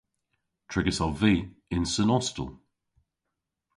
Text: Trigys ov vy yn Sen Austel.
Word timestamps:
Trigys 0.69 0.99
ov 1.05 1.13
vy 1.21 1.35
yn 1.75 1.85
Sen 1.93 2.13
Austel. 2.15 2.49